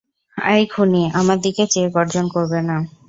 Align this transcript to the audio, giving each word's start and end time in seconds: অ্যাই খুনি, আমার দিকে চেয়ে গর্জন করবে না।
অ্যাই 0.37 0.63
খুনি, 0.67 1.03
আমার 1.13 1.37
দিকে 1.41 1.63
চেয়ে 1.71 1.89
গর্জন 1.95 2.25
করবে 2.27 2.59
না। 2.69 2.77